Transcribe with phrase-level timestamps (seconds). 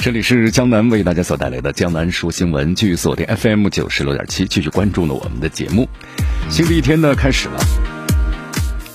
[0.00, 5.88] 这里是江南为大家所带来的江南说新闻，继续锁定 FM 九十六点七，继续关注呢我们的节目。
[6.48, 7.58] 新的一天呢开始了。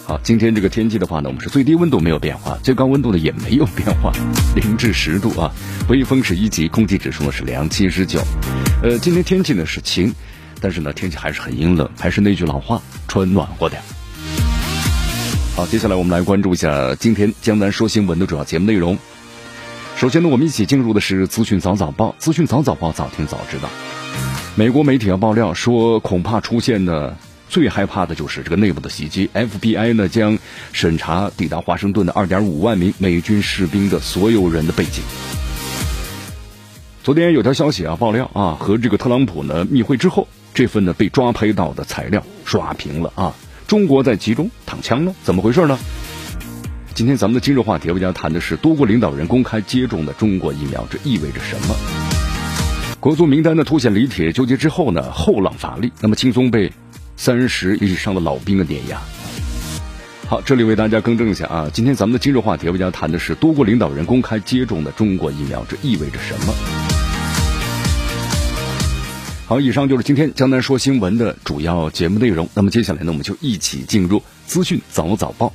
[0.05, 4.13] 好，今天这个天气的话呢，我们是最低温度没有变化，最高温度呢也没有变化，
[4.55, 5.52] 零至十度啊。
[5.89, 8.22] 微风是一级，空气指数呢是良七十九。
[8.81, 10.16] 呃，今天天气呢是晴，
[10.61, 13.81] 但是呢天气还是很阴冷，还是那句老话，穿暖和点。
[15.58, 18.97] 好，接下来我们来关注一下今天江南说新闻的主要节目内容。
[20.03, 22.13] 首先呢，我们一起进入的是资讯早早报。
[22.19, 23.69] 资讯早早报，早听早知道。
[24.53, 27.15] 美国媒体要爆料说，恐怕出现的
[27.47, 29.29] 最害怕的就是这个内部的袭击。
[29.33, 30.37] FBI 呢将
[30.73, 35.01] 审查抵达华盛顿的2.5万名美军士兵的所有人的背景。
[37.01, 43.33] 昨天有条消息啊爆料啊，和这个特朗普呢密会之后，这份呢被抓拍到的材料刷屏了啊。
[43.67, 45.15] 中国在其中躺枪呢？
[45.23, 45.79] 怎么回事呢？
[46.95, 51.75] 今天咱们的今日话题，为大家谈的是多国领导人公开接种的中国疫苗，这意味着什么？
[52.99, 56.71] 国足名单呢凸显李铁纠结之后呢后浪乏力，那么轻松被
[57.17, 59.02] 三十以上的老兵的碾压。
[60.27, 66.53] 好，这里为大家更正一下啊，今天咱们的今日话题，为大家谈的是多国领导人公开接种的中国疫苗，这意味着什么？
[69.47, 72.47] 好，以上就是今天江南说新闻的主要节目内容。
[72.53, 75.52] 那么接下来呢，我们就一起进入资讯早早报。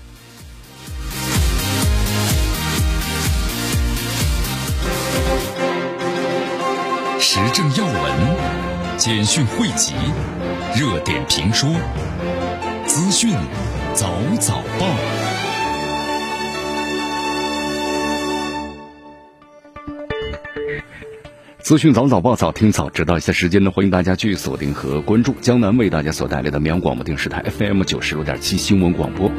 [7.30, 7.94] 时政要闻、
[8.96, 9.92] 简讯汇集、
[10.74, 11.68] 热点评说、
[12.86, 13.34] 资讯
[13.92, 14.86] 早早报。
[21.58, 23.18] 资讯早早报，早听早知道。
[23.18, 29.30] 一下时间呢，欢迎大家继续锁定和关注江南为大家所带来的绵阳广播电视台 FM 九十六点七新闻广播。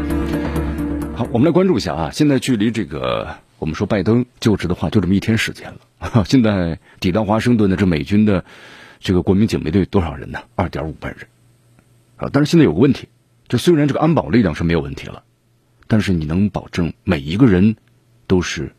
[1.16, 6.24] 好，我们来关注一下啊，现在距离这个我们说拜登就职的话，就这么一天时间了。
[6.26, 8.44] 现在抵达华盛顿的这美军的
[9.00, 10.40] 这个国民警卫队多少人呢？
[10.56, 11.28] 二点五万人
[12.18, 12.30] 啊！
[12.32, 13.08] 但是现在有个问题，
[13.48, 15.24] 就虽然这个安保力量是没有问题了，
[15.88, 17.76] 但是你能保证每一个人
[18.28, 18.74] 都是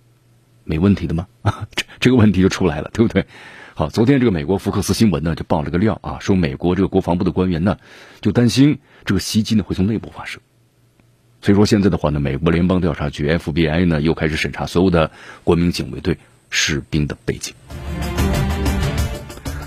[0.64, 1.26] 没问题的吗？
[1.42, 3.26] 啊，这这个问题就出来了，对不对？
[3.74, 7.78] 好，昨天这个美国福克斯新闻呢就爆了个料啊，说美国这个国防部的官员呢
[8.20, 10.40] 就担心这个袭击呢会从内部发生，
[11.42, 15.10] 所以说现在的话呢，美国联邦调查局 FBI 呢又开始审查所有的
[15.44, 16.18] 国民警卫队。
[16.52, 17.54] 士兵的背景，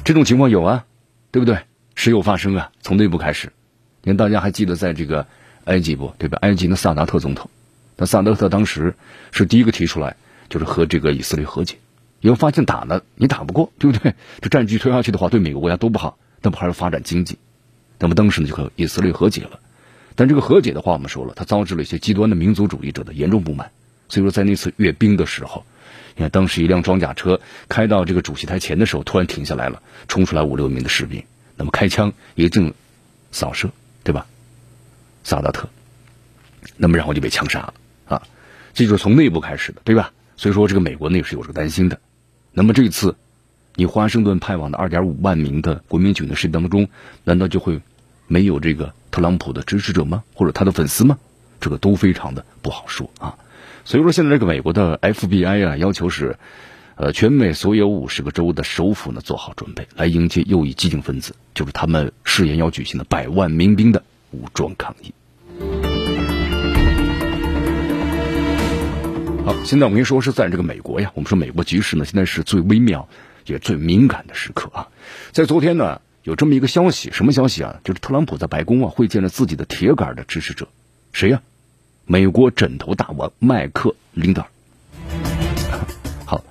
[0.03, 0.83] 这种情况有啊，
[1.31, 1.59] 对不对？
[1.95, 3.53] 时有发生啊，从内部开始。
[4.01, 5.25] 你看，大家还记得在这个
[5.63, 6.13] 埃及不？
[6.17, 6.37] 对吧？
[6.41, 7.49] 埃及的萨达特总统，
[7.95, 8.95] 那萨达特当时
[9.31, 10.17] 是第一个提出来，
[10.49, 11.77] 就是和这个以色列和解，
[12.19, 14.13] 因为发现打了你打不过，对不对？
[14.41, 17.37] 这战局推下去的话，对每个国家都不好，那不还是发展经济？
[17.97, 19.61] 那么当时呢，就和以色列和解了。
[20.15, 23.71] 但这个和解的话，我们说了，他遭致了一些极端的民族主义者的严重不满。
[24.09, 25.65] 所以说，在那次阅兵的时候。
[26.15, 31.23] 你看，当时一辆装甲车开到这个主席台前的时候，突然停下来了，冲出来五六名的士兵，
[31.55, 32.71] 那么开枪一阵
[33.31, 33.71] 扫射，
[34.03, 34.27] 对吧？
[35.23, 35.67] 萨达特，
[36.77, 37.73] 那么然后就被枪杀了
[38.05, 38.21] 啊！
[38.75, 40.11] 这就是从内部开始的，对吧？
[40.37, 41.99] 所以说，这个美国那是有这个担心的。
[42.51, 43.15] 那么这次
[43.73, 46.89] 你华盛顿派往的二点五万名的国民军的士兵当中，
[47.23, 47.81] 难道就会
[48.27, 50.23] 没有这个特朗普的支持者吗？
[50.33, 51.17] 或者他的粉丝吗？
[51.61, 53.35] 这个都非常的不好说啊。
[53.85, 56.37] 所以说，现在这个美国的 FBI 啊，要求是，
[56.95, 65.13] 呃，全美所有五十个州的首府呢，做好准备来迎接右翼激进分子，就是他们誓言要举行的百万民兵的武装抗议。
[69.45, 73.09] 好，现在我跟你说是在这个美国呀，我们说美国局势呢，现在是最微妙
[73.45, 74.87] 也最敏感的时刻啊。
[75.33, 77.81] 在昨天呢，有这么一个消息，什么消息啊？
[77.83, 80.69] 就是特朗普在白宫啊会见了自己的铁杆的支持者，
[81.11, 81.41] 谁呀？
[82.05, 84.47] 美国枕头大王麦克林德尔，
[86.25, 86.43] 好，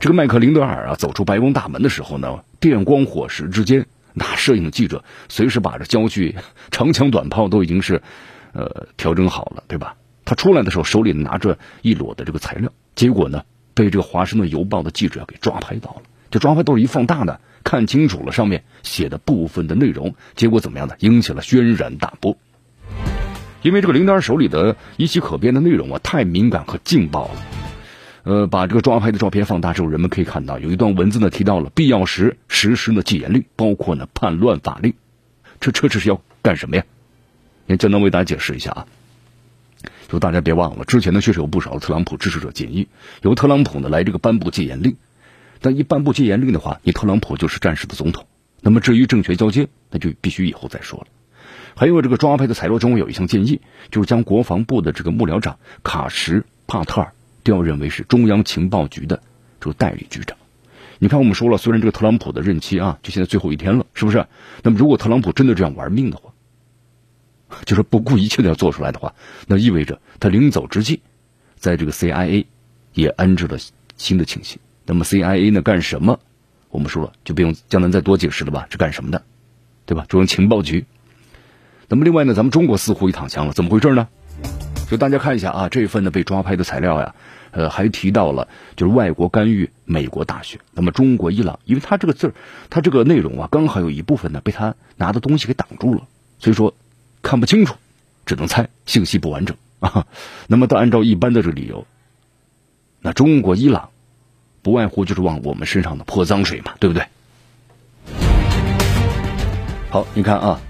[0.00, 6.36] 这个麦克林德尔啊，走出白宫大门的时候呢，电光火石之间，那摄影记者随时把这焦距、
[6.70, 8.02] 长枪短炮都已经是
[8.52, 9.96] 呃调整好了，对吧？
[10.24, 13.44] 他出来的时候手里拿着一摞的这个材料，结果呢，
[13.74, 16.02] 被这个华盛顿邮报的记者给抓拍到了。
[16.30, 20.94] 这抓拍都是一放大的，看清楚了上面写的部分的内容，结果怎么样呢？
[21.00, 22.36] 引起了轩然大波。
[23.62, 27.42] 因为这个林丹手里的一起可变的内容啊，太敏感和劲爆了。
[28.22, 34.94] 呃，把这个抓拍的照片放大之后，人们可以看到有一段文字呢，提到了必要时实施呢戒严令，包括呢叛乱法令。
[35.60, 36.84] 这这这是要干什么呀？
[37.66, 38.86] 也简单为大家解释一下啊。
[40.08, 42.88] 就大家别忘了，之前呢确实有不少特朗普支持者建议，
[43.22, 44.96] 由特朗普呢来这个颁布戒严令。
[45.60, 48.26] 但一颁布戒严令的话，你特朗普就是暂时的总统。
[48.62, 51.06] 那么至于政权交接，那就必须以后再说了。
[51.76, 53.60] 还有这个抓拍的材料中有一项建议，
[53.90, 57.12] 就是将国防部的这个幕僚长卡什帕特尔
[57.44, 59.22] 调任为是中央情报局的
[59.60, 60.36] 这个代理局长。
[60.98, 64.26] 你看，我们说了，虽然这个特朗普的任期啊，就现在最后一天了，是不是？
[64.62, 66.34] 那么如果特朗普真的这样玩命的话，
[67.64, 69.14] 就是不顾一切的要做出来的话，
[69.46, 71.00] 那意味着他临走之际，
[71.56, 72.44] 在这个 CIA
[72.92, 73.56] 也安置了
[73.96, 74.58] 新的情形。
[74.90, 76.18] 那么 CIA 呢干什么？
[76.68, 78.66] 我们说了，就不用江南再多解释了吧？
[78.70, 79.22] 是干什么的，
[79.86, 80.04] 对吧？
[80.08, 80.84] 中央情报局。
[81.86, 84.08] 那么另外呢，咱们中国似乎也躺枪了，怎么回事呢？
[84.90, 87.14] 就大家看一下啊，这份呢被抓拍的材料呀，
[87.52, 90.58] 呃，还提到了就是外国干预美国大选。
[90.72, 92.34] 那么中国伊朗，因为他这个字儿，
[92.68, 96.08] 他这个内容啊，刚好有一部分呢被他拿的东西给挡住了，
[96.40, 96.74] 所以说
[97.22, 97.76] 看不清楚，
[98.26, 100.08] 只能猜信息不完整啊。
[100.48, 101.86] 那么，按照一般的这个理由，
[103.00, 103.90] 那中国伊朗。
[104.62, 107.04] 不外乎就是往我们身上的泼脏水嘛，对不对？
[109.90, 110.60] 好，你看啊，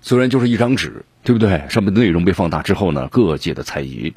[0.00, 1.64] 虽然就是一张纸，对不对？
[1.68, 4.14] 上面的内容被放大之后呢，各界的猜疑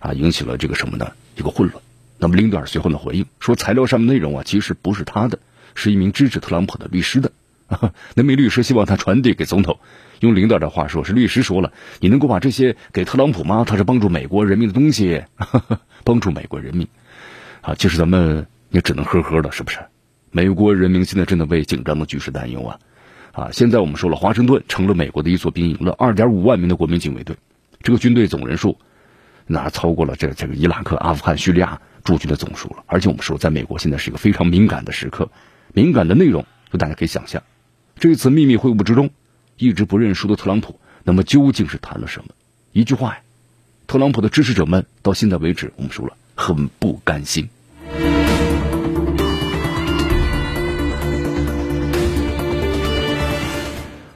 [0.00, 1.12] 啊，引起了这个什么呢？
[1.36, 1.80] 一个混乱。
[2.18, 5.38] 那么林德尔随后呢回应说，材料上面内容啊，其实不是他的，
[5.74, 7.30] 是一名支持特朗普的律师的。
[8.14, 9.78] 那名律师希望他传递给总统。
[10.20, 13.64] 用林德尔的话说，是律师说了，你能够把这些给特朗普吗？
[13.66, 15.22] 他是帮助美国人民的东西，
[16.02, 16.88] 帮助美国人民
[17.60, 17.74] 啊。
[17.74, 18.46] 就是咱们。
[18.74, 19.78] 也只能呵呵了，是不是？
[20.32, 22.80] 美国人民现在真的为紧张的局势担忧啊！
[23.30, 27.36] 啊，现在我们说了，华盛顿成了美国的一座兵营了，二点五万名的国民警卫队，
[27.84, 28.76] 这个军队总人数，
[29.46, 32.82] 那超过了这这个伊拉克、阿富汗、叙利亚驻军的总数了。
[32.86, 35.30] 而且我们说，在美国现在是一个非常敏感的时刻，
[35.72, 37.44] 敏感的内容，就大家可以想象，
[38.00, 39.10] 这次秘密会晤之中，
[39.56, 42.34] 一直不认输的特朗普，那么究竟是谈了什么？
[42.72, 43.20] 一句话呀，
[43.86, 47.48] 特朗普的支持者们到现在为止，我们说了，很不甘心。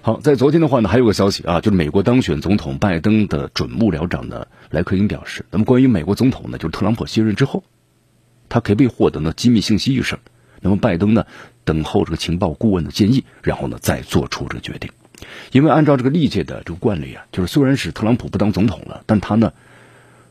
[0.00, 7.65] 好，在昨天的话呢，还有个消息啊，就是美国当选总统拜登的准幕僚长呢莱克英表示，那么关于美国总统呢，就是特朗普卸任之后，
[8.49, 10.19] 他可以被获得呢机密信息一事，
[10.62, 11.27] 那么拜登呢
[11.65, 14.91] 等候这个情报顾问的建议，然后呢再做出这个决定。
[15.53, 19.53] 因为按照这个历届的这个惯例啊，就是虽然是特朗普不当总统了，但他呢，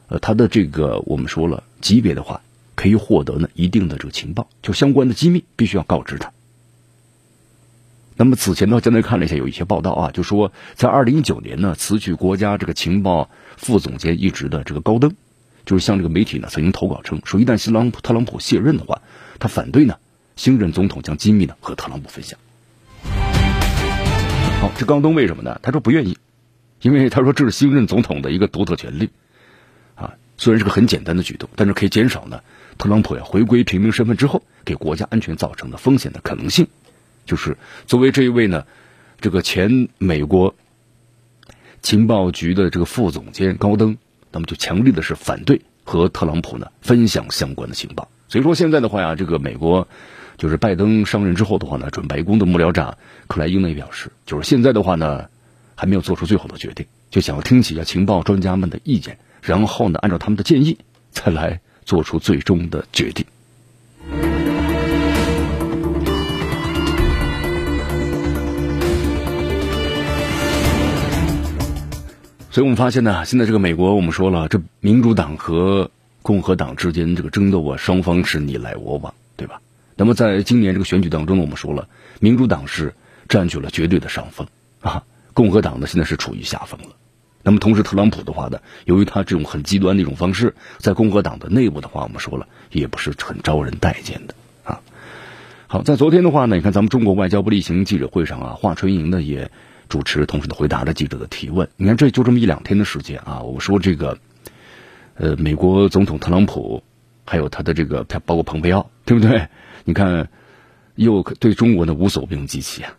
[0.08, 2.42] 呃，他的这个我们说了级别的话，
[2.74, 6.31] 可以获得呢一定的这个情报，就相关的机密必须要告知他。
[8.19, 15.16] 那么此前呢，刚才看了一下，有一些报道啊，就说在二零一九年呢，辞去国家这个情报副总监一职的这个高登，
[15.66, 19.04] 就是向这个媒体呢曾经投稿称，说一旦新朗普特朗普卸任的话，
[19.38, 19.98] 他反对呢
[20.36, 22.40] 新任总统将机密呢和特朗普分享。
[24.62, 25.60] 好，这高登为什么呢？
[25.62, 26.18] 他说不愿意，
[26.81, 29.12] 因为他说这是新任总统的一个独特权利，
[29.94, 32.42] 啊，虽然是个很简单的举动，但是可以减少呢
[32.80, 36.68] 特朗普呀回归平民身份之后给国家安全造成的风险的可能性。
[37.27, 38.65] 就是作为这一位呢，
[39.21, 40.56] 这个前美国
[41.83, 43.97] 情报局的这个副总监高登，
[44.31, 48.09] 那么就强烈的是反对和特朗普呢分享相关的情报。
[48.28, 49.87] 所以说现在的话呀，这个美国
[50.37, 52.97] 就是拜登上任之后的话呢，准白宫的幕僚长
[53.28, 55.25] 克莱因呢也表示，就是现在的话呢
[55.75, 60.78] 还没有做出最后的决定，就想要听取一下情报专家们的意见，然后呢按照他们的建议
[61.11, 63.25] 再来做出最终的决定。
[72.49, 79.61] 所以我们发现呢，现在这个美国，我们说了，这民主党和共和党之间这个争斗啊，双方是你来我往，对吧？
[79.95, 81.89] 那么在今年这个选举当中呢，我们说了，
[82.19, 82.95] 民主党是
[83.27, 84.47] 占据了绝对的上风
[84.80, 86.95] 啊，共和党呢现在是处于下风了。
[87.44, 94.80] 那么同时，特朗普的话呢，由于他这种很极端的一种方式，在共和党的内部的话，我们说了，也不是很招人待见的啊。
[95.68, 99.51] 好，在昨天的话呢，你看咱们中国外交部例行记者会上啊，华春莹呢也。
[99.87, 101.67] 主持，同时呢回答了记者的提问。
[101.77, 103.41] 你看，这就这么一两天的时间啊！
[103.41, 104.17] 我说这个，
[105.15, 106.83] 呃，美国总统特朗普，
[107.25, 109.47] 还有他的这个，他包括蓬佩奥，对不对？
[109.83, 110.29] 你看，
[110.95, 112.94] 又对中国呢无所不用其极啊！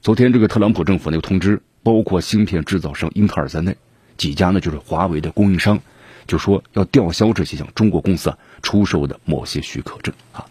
[0.00, 3.76] 昨天这个特朗普政府那个通知，包括芯片制造商英特尔在内
[4.16, 5.78] 几家呢就是华为的供应商，
[6.26, 10.46] 就说要吊销这些向中国公司啊出售的某些许可证啊。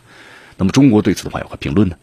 [0.57, 1.95] 那么中国对此的话有何评论呢？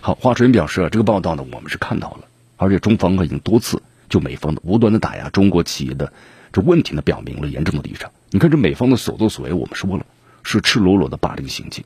[0.00, 2.20] 好，华春莹表示啊，这个报道呢，我们是看到了，
[2.56, 6.12] 而且中方已经多次就美方的无端的打压中国企业的
[6.52, 8.10] 这问题呢，表明了严重的立场。
[8.30, 10.06] 你看这美方的所作所为，我们说了
[10.42, 11.84] 是赤裸裸的霸凌行径。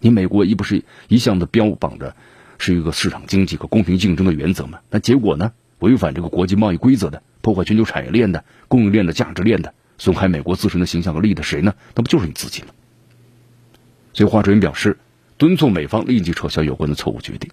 [0.00, 2.16] 你美国一不是一向的标榜着
[2.58, 4.80] 是一个市场经济和公平竞争的原则吗？
[4.90, 5.52] 那结果呢？
[5.80, 11.74] 违反这个国际贸易规则的，破坏全球产业链的、供应链的价值链的，损害美国自身的形象和利益的谁呢？
[11.94, 12.68] 那不就是你自己吗？
[14.14, 14.96] 所以华春莹表示，
[15.36, 17.50] 敦促美方立即撤销有关的错误决定，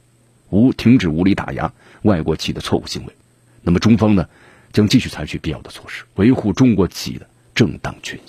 [0.49, 1.73] 无停止无理打压
[2.03, 3.13] 外国企业的错误行为。
[3.63, 4.27] 那么中方呢，
[4.71, 8.21] 将继续采取必要的措施，维护中国企业的正当权益。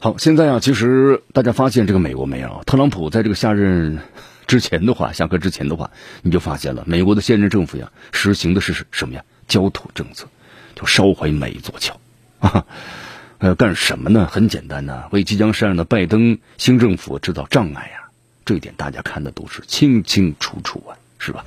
[0.00, 2.62] 好，现在啊，其实大家发现这个美国没有？
[2.66, 4.00] 特朗普在这个下任
[4.48, 5.90] 之前的话， 下课之前的话，
[6.22, 9.22] 你就发现了美国的现任政府呀，实行的是什么呀？
[9.46, 10.26] 焦土政策，
[10.74, 12.00] 就烧毁每一座桥
[12.40, 12.66] 啊！
[13.38, 14.28] 呃，干什么呢？
[14.30, 18.10] 很简单呐，为即将上任的拜登新政府制造障碍呀！
[18.44, 21.44] 这一点大家看的都是清清楚楚啊，是吧？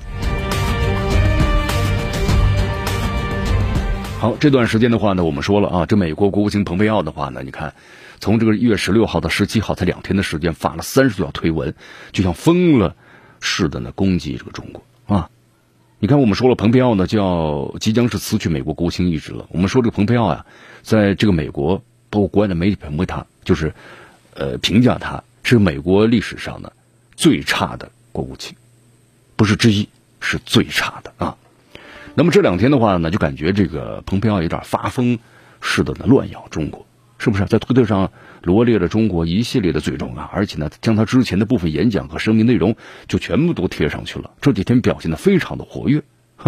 [4.18, 7.74] 好，这段时间的话呢，我们说了啊，这美国国务卿蓬佩奥的话呢，你看。
[8.20, 11.74] 从这个一月十六号到十七号，才两天的时间，发了三十多条推文，
[12.10, 12.96] 就像疯了
[13.40, 14.82] 似的呢攻击这个中国！
[15.98, 19.46] 你看，我们说了，蓬佩奥呢就要即将是辞去美国国务卿一职了。
[19.50, 20.44] 我们说这个蓬佩奥啊，
[20.82, 23.72] 在这个美国包括国外的媒体评为他就是
[24.34, 26.70] 呃评价他是美国历史上呢
[27.16, 28.54] 最差的国务卿，
[29.36, 29.88] 不是之一，
[30.20, 31.36] 是最差的啊。
[32.14, 35.18] 那么这两天的话呢，就感觉这个蓬佩奥有点发疯
[35.60, 36.84] 似的呢乱咬中国。
[37.16, 38.10] 是不是在推特上
[38.44, 40.30] 罗列了中国一系列的罪状啊？
[40.32, 42.76] 而且呢，将他之前的部分演讲和声明内容
[43.08, 44.30] 就全部都贴上去了。
[44.40, 46.02] 这几天表现的非常的活跃，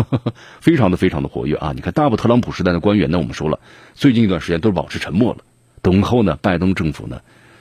[0.61, 1.73] 非常的非常的活跃啊！
[1.75, 3.59] 你看，大部特朗普时代的官员呢，我们说了，
[3.95, 5.38] 最近一段时间都是保持沉默了，
[5.83, 7.21] 等候呢拜登政府呢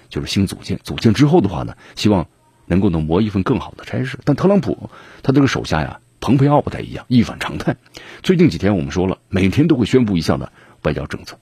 [0.09, 2.27] 就是新组建，组建之后的话呢，希望
[2.65, 4.19] 能够能谋一份更好的差事。
[4.25, 4.89] 但特朗普
[5.23, 7.77] 他这个手下呀，蓬佩奥不太一样，一反常态。
[8.21, 10.51] 最近几天我们说了，每天都会宣布一项的
[10.81, 11.37] 外交政策。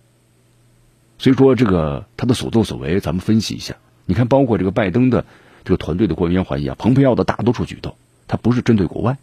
[1.24, 3.76] 所以说，这个他的所作所为，咱们分析一下。
[4.04, 5.24] 你看，包括这个拜登的
[5.64, 7.96] 这个团队的官员怀疑啊，蓬佩奥的大多数举动，
[8.28, 9.18] 他不是针对国外，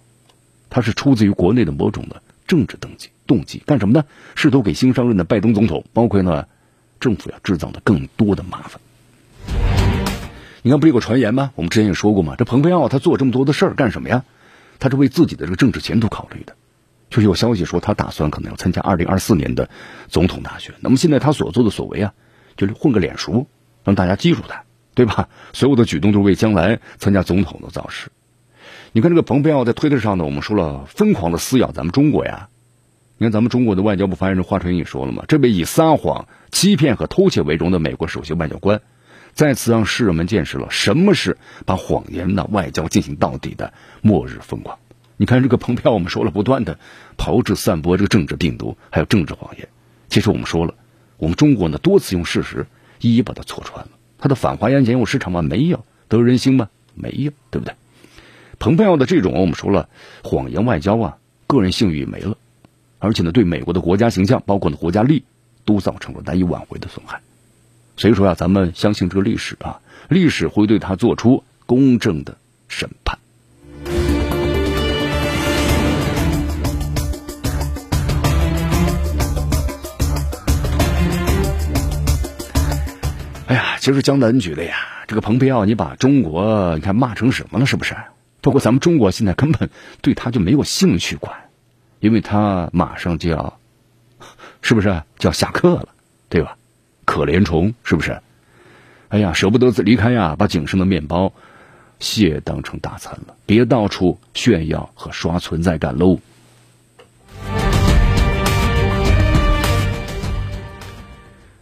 [0.71, 3.11] 他是出自于国内的某种的政治动机。
[3.26, 4.07] 动机干什么呢？
[4.35, 6.47] 试图给新上任的拜登总统，包括呢
[7.00, 8.80] 政府呀，制造的更多的麻烦。
[10.62, 11.52] 你看，不是有个传言吗？
[11.54, 14.25] 我们之前也说过嘛，这蓬佩奥他做这么多的事儿干什么呀？
[14.78, 16.57] 他是为自己的这个政治前途考虑的。
[17.11, 19.69] 就是有消息说他打算可能要参加二零二四年的
[20.09, 20.75] 总统大选。
[20.81, 22.14] 那么现在他所做的所为啊，
[22.57, 23.47] 就是混个脸熟，
[23.85, 24.62] 让大家记住他，
[24.95, 25.29] 对吧？
[25.52, 28.11] 所有的举动都是为将来参加总统的造势。
[28.93, 32.49] 你看这个蓬佩奥在推特上呢，我们说了疯狂的撕咬咱们中国呀。
[33.19, 38.81] 你看咱们中国的外交部发言人华春莹也说了嘛，这位以撒谎、欺骗和偷窃为荣的美国首席外交官，
[39.35, 41.37] 再次让世人们见识了什么是
[41.67, 44.79] 把谎言的外交进行到底的末日疯狂。
[45.21, 46.79] 你看这个蓬佩奥，我们说了不断的
[47.19, 49.69] 炮制散播这个政治病毒，还有政治谎言。
[50.09, 50.73] 其实我们说了，
[51.19, 52.67] 我们中国呢多次用事实
[53.03, 53.91] 一一把它戳穿了。
[54.17, 55.43] 他的反华言言有市场吗？
[55.43, 55.85] 没有。
[56.09, 56.71] 得人心吗？
[56.95, 57.75] 没有，对不对？
[58.59, 59.91] 蓬佩奥的这种我们说了
[60.25, 62.39] 谎言外交啊，个人信誉没了，
[62.99, 65.25] 而且呢对美国的国家形象，包括呢国家利，
[65.67, 67.21] 都造成了难以挽回的损害。
[67.99, 73.19] 所以说呀，咱们相信这个历史啊，历史会对他做出公正的审判。
[83.81, 84.77] 其实江南觉得呀，
[85.09, 87.65] 这个蓬佩奥，你把中国你看骂成什么了？
[87.65, 87.97] 是不是？
[88.43, 89.71] 包括咱们中国现在根本
[90.03, 91.35] 对他就没有兴趣管，
[92.01, 93.59] 因为他马上就要，
[94.61, 95.89] 是不是就要下课了，
[96.29, 96.59] 对吧？
[97.07, 98.21] 可怜虫，是不是？
[99.09, 101.33] 哎呀，舍不得离开呀，把仅剩的面包
[102.01, 106.19] 蟹当成大餐了，别到处炫耀和刷存在感喽。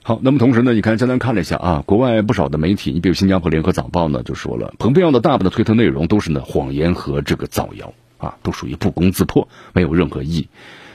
[0.08, 10.48] 好，那么同时呢，你看，简单看了一下啊，国外不少的媒体，你比如新加坡联合早报呢，就说了，蓬佩奥的大部分的推特内容都是呢谎言和这个造谣啊，都属于不攻自破，没有任何意义。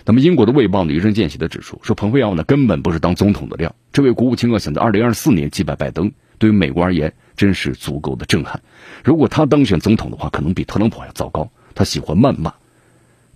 [0.03, 3.75] 那么英国的卫报呢一针见血的指出，说蓬佩奥呢根本不是当总统的料。
[3.91, 8.63] 这位国务卿啊，想在二零二四年击败拜登，对于美国而言真是足够的震撼。
[9.03, 11.51] 如果他当选总统的话，可能比特朗普还要糟糕。
[11.75, 12.55] 他喜欢谩骂，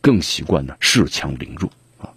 [0.02, 1.70] 更习惯呢恃强凌弱
[2.02, 2.10] 啊。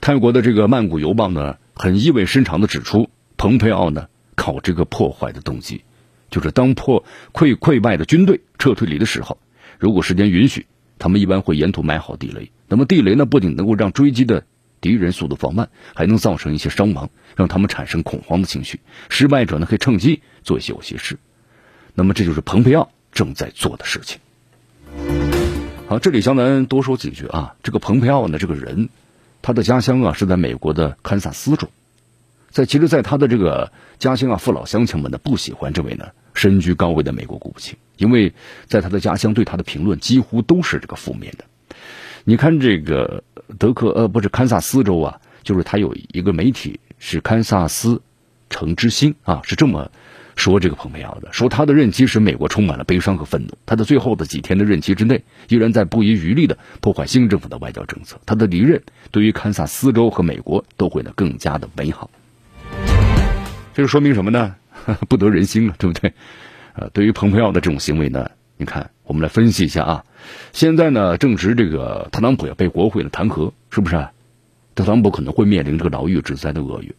[0.00, 1.58] 泰国的这个曼谷邮报呢。
[1.74, 5.82] 很意味深长的指出，蓬佩奥呢靠这个破坏的动机，
[6.30, 9.38] 就是当破溃溃败的军队撤退离的时候，
[9.78, 10.66] 如果时间允许，
[10.98, 12.52] 他们一般会沿途埋好地雷。
[12.68, 14.44] 那么地雷呢，不仅能够让追击的
[14.80, 18.80] 敌人速度放慢，还能造成一些伤亡，让他们产生恐慌的情绪。
[19.08, 21.18] 失败者呢可以趁机做一些有些事。
[21.94, 24.20] 那么这就是蓬佩奥正在做的事情。
[25.86, 27.56] 好，这里向咱多说几句啊。
[27.62, 28.88] 这个蓬佩奥呢，这个人，
[29.44, 31.68] 他的家乡啊是在美国的堪萨斯州。
[32.50, 38.32] 在其实，在他的这个家乡啊，父老乡亲们呢不喜欢这位呢身居高位的美国国务卿，因为
[38.64, 41.44] 在他的家乡对他的评论几乎都是这个负面的。
[42.24, 43.22] 你看这个
[43.58, 48.00] 德克呃，不是堪萨斯州啊，就是他有一个媒体是堪萨斯
[48.48, 49.90] 城之星啊，是这么。
[50.36, 53.56] 说这个蓬佩奥的说他的任期使美国充满了悲伤和愤怒。
[53.66, 58.18] 他的最后的几天的任期之内，依然在不遗余力的破坏新政府的外交政策。
[58.26, 62.10] 他的离任对于堪萨斯州和美国都会呢更加的美好。
[63.74, 64.56] 这就说明什么呢？
[65.08, 66.12] 不得人心了，对不对？
[66.74, 70.04] 呃，对于蓬佩奥的这种行为呢，你看，我们来分析一下啊。
[70.52, 74.08] 现在呢，正值这个特朗普要被国会的弹劾，是不是？
[74.74, 76.92] 特朗普可能会面临这个牢狱之灾的厄运。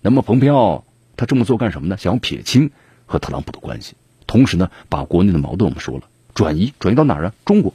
[0.00, 0.84] 那么蓬佩奥。
[1.16, 1.96] 他这么做干什么呢？
[1.96, 2.70] 想要撇清
[3.06, 3.94] 和特朗普的关系，
[4.26, 7.34] 同时呢，把国内的矛盾我们说了转移，转移到哪儿啊？
[7.44, 7.74] 中国，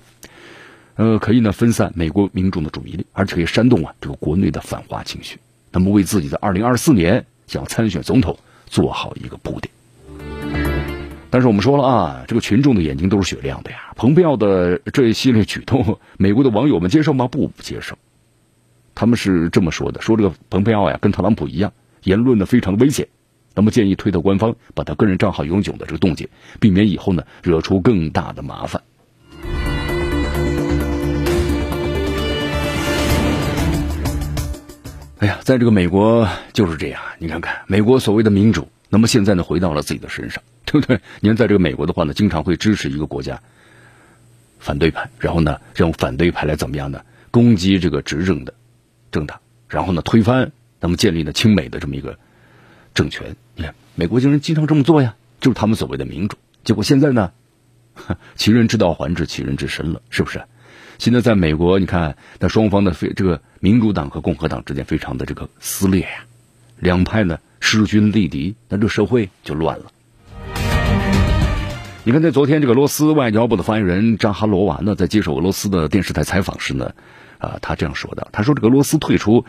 [0.96, 5.40] 呃，可以呢分散美国民众的注意力，而且可以煽动啊这个国内的反华情绪，
[5.72, 9.72] 那么为自己的二零二四年想要参选总统做好一个铺垫。
[11.30, 13.92] 但是我们说了啊，这个群众的眼睛都是雪亮的呀。
[13.98, 17.28] 蓬佩奥的这一系列举动，美国的网友们接受吗？
[17.28, 17.98] 不接受。
[18.94, 21.74] 他们是这么说的：说这个蓬佩奥呀，跟特朗普一样，
[22.04, 23.10] 言论呢非常危险。
[23.56, 28.84] 那么建议推特官方把他个人账号永久的这个冻结，避免以后呢惹出更大的麻烦。
[35.20, 41.00] 哎呀，在这个美国就是这样，你看看美国所谓的民主，那么现在呢回到了自己的身上， 对不对？
[41.22, 43.42] 你看，在这个美国的话呢，经常会支持一个国家
[44.60, 47.02] 反对派，然后呢让反对派来怎么样呢？
[47.32, 48.54] 攻击这个执政的
[49.12, 52.20] 政党，然后呢推翻，那么建立了亲美的这么一个。
[52.96, 56.38] 政权，你看美国军人经常这么做呀，就是他们所谓的民主。
[56.64, 57.32] 结果现在呢，
[58.36, 60.42] 其人之道还治其人之身了，是不是？
[60.98, 66.26] 现在在美国，你看那双方的非这个民主党和共和党之间非常的这个撕裂呀，
[66.80, 69.92] 两派呢势均力敌，那这社会就乱了。
[72.06, 76.94] 你看，在昨天这个俄罗斯外交部的发言人扎哈罗娃呢，在接受俄罗斯的电视台采访时呢，
[77.40, 79.44] 啊，他这样说的，他说这个俄罗斯退出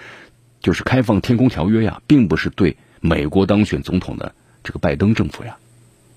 [0.60, 2.76] 就是开放天空条约呀，并不是对。
[3.00, 5.56] 美国当选总统的这个拜登政府呀，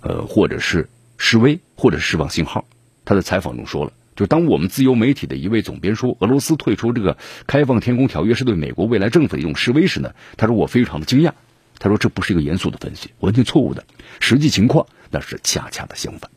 [0.01, 2.65] 呃，或者是示威，或者是释放信号。
[3.05, 11.31] 他在采访中说了，就当我们自由媒体的一位总编说俄罗斯退出这个开放天空条约是对美国未来政府的一种示威时呢，他说我非常的惊讶。
[11.79, 13.85] 他说这不是一个严肃的分析，完全错误的。
[14.19, 16.29] 实际情况那是恰恰的相反。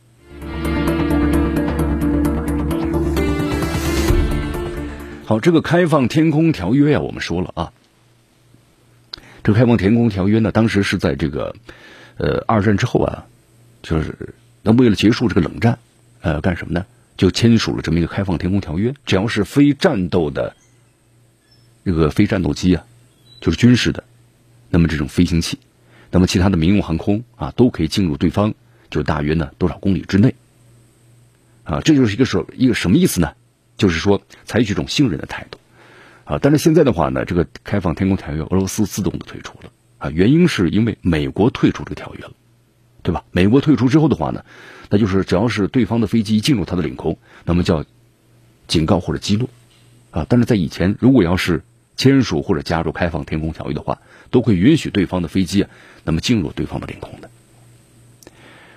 [5.25, 7.71] 好，这个开放天空条约呀，我们说了啊。
[9.43, 11.55] 这个开放天空条约呢，当时是在这个，
[12.17, 13.25] 呃，二战之后啊，
[13.81, 15.77] 就是那为了结束这个冷战，
[16.21, 16.85] 呃，干什么呢？
[17.17, 20.55] 就签署了这么一个开放天空条约，只要是非战斗的
[21.83, 22.85] 这个非战斗机啊，
[23.41, 24.03] 就是军事的，
[24.69, 25.59] 那么这种飞行器，
[26.09, 28.53] 那么其他的民用航空啊，都可以进入对方，
[28.89, 30.33] 就大约呢多少公里之内，
[31.65, 33.33] 啊，这就是一个什一个什么意思呢？
[33.75, 35.59] 就是说采取一种信任的态度。
[36.25, 42.31] 啊，但是现在的话呢，这个开放天空条约，俄罗斯自动的退出了啊，原因是因为美国退出这个条约了，
[43.01, 43.23] 对吧？
[43.31, 44.45] 美国退出之后的话呢，
[44.89, 47.83] 那就是只要是对方的飞机进入它的领空，那么叫
[48.67, 49.49] 警告或者击落
[50.11, 50.25] 啊。
[50.29, 51.63] 但是在以前，如果要是
[51.97, 53.99] 签署或者加入开放天空条约的话，
[54.31, 55.69] 都会允许对方的飞机啊，
[56.05, 57.29] 那么进入对方的领空的。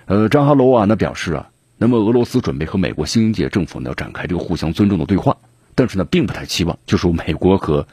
[0.06, 5.36] 呃，张哈罗瓦呢表示啊，那么俄罗斯准备和美国新一届政府呢要展开这个互相尊重的对话。
[5.76, 7.86] 但是呢，并不太期望，就说美国和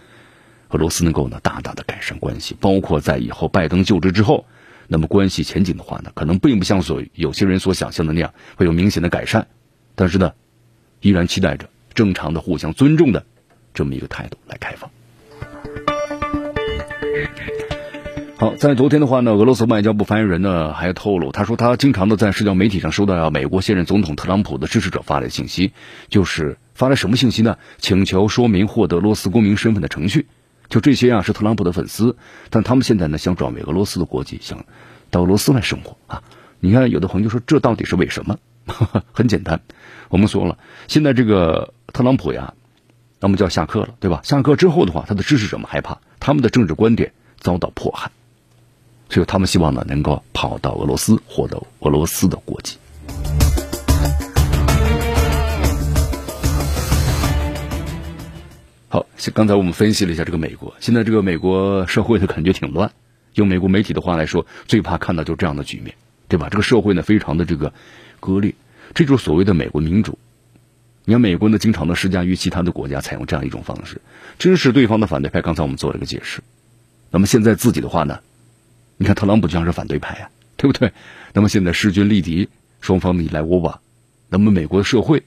[0.70, 4.46] 俄罗斯能够呢大大的改善关系，包括在以后拜登就职之后，
[4.88, 9.48] 那么关系前景的话呢，可能并不像所有些人所想象的那样会有明显的改善。
[9.96, 10.32] 但是呢，
[11.02, 13.26] 依然期待着正常的互相尊重的
[13.74, 14.90] 这么一个态度来开放。
[18.38, 25.74] 好，在昨天的话呢，俄罗斯外交部发言人呢还透露，他说他经常的在社交媒体上收到美国现任总统特朗普的支持者发来的信息，
[26.08, 26.58] 就是。
[26.74, 27.58] 发来什么信息呢？
[27.78, 30.28] 请求说明获得俄罗斯公民身份的程序，
[30.70, 32.16] 就这些啊，是特朗普的粉丝，
[32.50, 34.66] 但他们现在呢想转为俄罗斯的国籍，想
[35.12, 36.24] 到俄罗斯来生活啊。
[36.60, 38.38] 你看，有的朋友说这到底是为什么？
[39.12, 39.62] 很简单，
[40.08, 40.58] 我们说了，
[40.88, 42.54] 现在这个特朗普呀，
[43.20, 44.22] 那么就要下课了，对吧？
[44.24, 48.10] 下课之后的话，他的支持者们害怕他们的政治观点遭到迫害，
[49.10, 52.78] 所以他们希望呢能够跑到俄罗斯，获得俄罗斯的国籍。
[58.94, 62.92] 好，刚才我们分析了一下这个美国，现在这个美国社会的感觉挺乱。
[63.34, 65.96] 用美国媒体的话来说，最怕看到就这样的局面，
[66.28, 66.48] 对吧？
[66.52, 67.74] 这个社会呢，非常的这个
[68.20, 68.54] 割裂，
[68.94, 70.20] 这就是所谓的美国民主。
[71.06, 74.00] 你看美国呢，经常的施加于其他的国家采用这样一种方式，
[74.38, 75.42] 支持对方的反对派。
[75.42, 76.44] 刚才我们做了一个解释。
[77.10, 78.20] 那么现在自己的话呢，
[78.98, 80.94] 你看特朗普就像是反对派呀，对不对？
[81.34, 82.48] 那么现在势均力敌，
[82.80, 83.80] 双方你来我往，
[84.30, 85.24] 那么美国的社会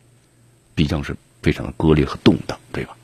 [0.76, 2.96] 必将是非常的割裂和动荡，对吧？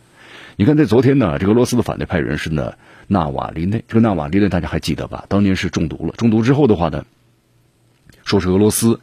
[0.57, 2.75] 你看在昨天呢，这个俄罗斯的反对派人士呢，
[3.07, 5.25] 纳瓦利内，这个纳瓦利内大家还记得吧？
[5.29, 7.05] 当年是中毒了，中毒之后的话呢，
[8.25, 9.01] 说是俄罗斯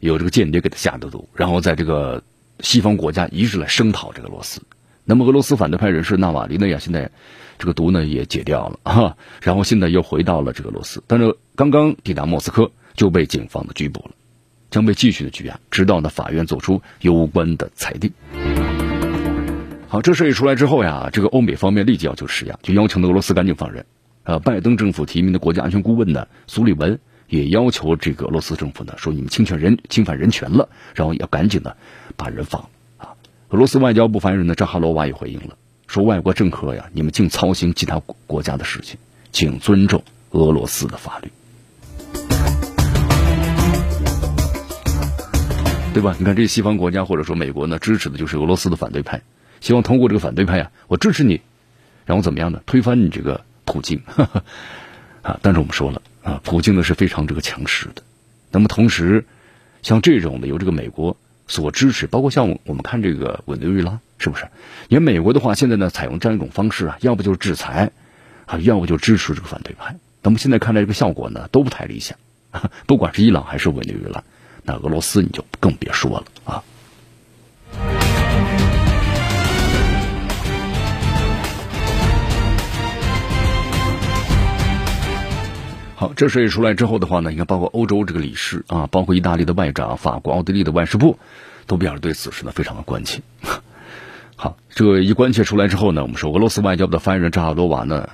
[0.00, 2.22] 有这个间谍给他下的毒，然后在这个。
[2.62, 4.60] 西方国家一直来声讨这个俄罗斯，
[5.06, 7.10] 那么俄罗斯反对派人士纳瓦利内呀，现在
[7.58, 14.10] 这个毒呢也解掉了啊，然后现在又回到了这个俄罗斯，但是刚刚抵达莫斯科就被警方的拘捕了，
[14.70, 18.12] 将被继续的拘押，直到呢法院做出有关的裁定。
[19.92, 23.84] 好，这事一出来之后呀，这个欧美方面立即要求施压，就要求俄罗斯赶紧放人。
[24.22, 31.76] 呃，拜登政府提名的国家安全顾问呢，苏利文也要求这个俄罗斯政府呢，说你们侵权人侵犯人权了，然后要赶紧的。
[32.16, 33.18] 把人放啊！
[33.48, 35.56] 俄罗斯外交部发言人呢扎哈罗娃也回应了，
[35.88, 37.98] 说外国政客呀，你们净操心其他
[38.28, 38.96] 国家的事情，
[39.32, 41.32] 请尊重俄罗斯的法律，
[45.92, 46.14] 对吧？
[46.16, 49.22] 你看这西方国家或者说美国呢，支持的就是俄罗斯的反对派，
[49.60, 51.40] 希望通过这个反对派呀，我支持你，
[52.06, 52.62] 然后怎么样呢？
[52.66, 54.02] 推翻你这个普京
[55.22, 55.38] 啊！
[55.42, 58.02] 但是我们说了啊，普京呢是非常这个强势的，
[58.50, 59.24] 那么同时
[59.82, 61.16] 像这种的由这个美国。
[61.48, 64.46] 所支持，包括像我们看这个委内瑞拉，是不是？
[64.86, 67.90] 你看美国的话，现在呢采用这样一种方式啊，要不就是制裁，
[68.46, 69.96] 啊，要不就支持这个反对派。
[70.22, 72.16] 那么现在看来，这个效果呢都不太理想。
[72.86, 74.22] 不管是伊朗还是委内瑞拉，
[74.62, 76.62] 那俄罗斯你就更别说了啊。
[86.00, 91.18] 好，这事一出来之后的话呢，你看，包括欧洲这个理事啊，包括意大利的外长、法国、奥地利的外事部，
[91.66, 93.20] 都表示对此事呢非常的关切。
[94.34, 98.08] 好，这个一关切出来之后呢，我们说俄罗斯外交部的发言人扎哈罗娃呢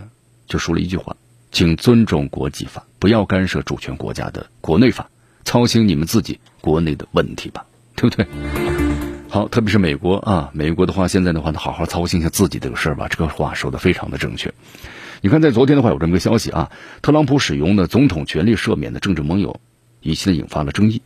[0.49, 1.15] 就说了一句话
[1.53, 5.09] ：“请尊重国际法，不要干涉主权国家的国内法，
[5.45, 8.27] 操心你们自己国内的问题吧，对不对？”
[9.31, 13.07] 好，特别是美国啊，美国的话，现在的话呢，好好操心一下自己这个事儿吧。
[13.09, 14.53] 这个话说的非常的正确。
[15.23, 16.71] 你看，在昨天的话有这么个消息啊，
[17.03, 19.61] 特朗普使用的总统权力赦免的政治盟友，
[20.01, 21.01] 一系列引发了争议，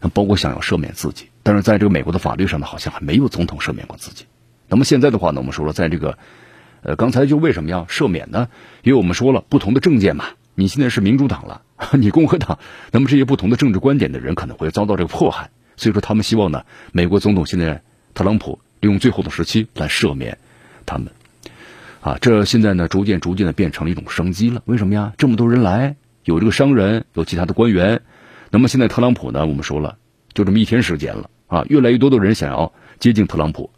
[0.00, 4.24] 那包括想要赦免自己，但是在这个美国的法律上呢，好像还没有总统赦免过自己。
[4.68, 6.18] 那么现在的话呢，我们说了，在这个，
[6.82, 8.48] 呃，刚才就为什么要赦免呢？
[8.82, 11.62] 因为我们说了，不同的政见嘛，你现在是民主党了，
[11.96, 12.58] 你共和党，
[12.90, 17.82] 那么这些不同的政治观点的人可能会遭到这个迫害，所以说他们希望呢，美国总统现在
[18.12, 20.36] 特朗普利用最后的时期来赦免
[20.84, 21.08] 他们。
[22.06, 24.62] 啊，这现在呢，逐渐逐渐的变成了一种商机了。
[24.66, 25.12] 为什么呀？
[25.18, 28.00] 这么多人来，有这个商人，有其他的官员。
[28.48, 29.44] 那么现在特朗普呢？
[29.44, 29.96] 我们说了，
[30.32, 33.68] 就这么一天时间了啊，越来越多的人想要接近特朗普，